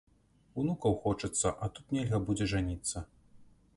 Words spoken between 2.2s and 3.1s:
будзе жаніцца.